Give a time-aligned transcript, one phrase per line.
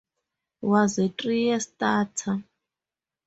[0.61, 2.43] Was a Three year starter.